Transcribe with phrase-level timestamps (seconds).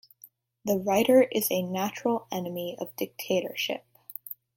[0.65, 3.85] The writer is the natural enemy of dictatorship.